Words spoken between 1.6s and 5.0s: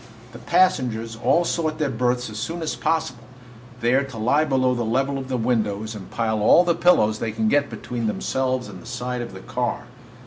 their berths as soon as possible, there to lie below the